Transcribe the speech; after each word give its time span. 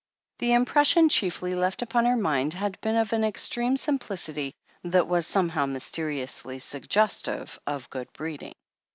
The 0.39 0.53
impression 0.53 1.09
chiefly 1.09 1.53
left 1.53 1.83
upon 1.83 2.05
her 2.07 2.17
mind 2.17 2.55
had 2.55 2.81
been 2.81 2.95
of 2.95 3.13
an 3.13 3.23
extreme 3.23 3.77
simplicity 3.77 4.55
that 4.83 5.07
was 5.07 5.27
somehow 5.27 5.67
mysteriously 5.67 6.57
suggestive 6.57 7.59
of 7.67 7.87
good 7.91 8.11
breeding. 8.11 8.55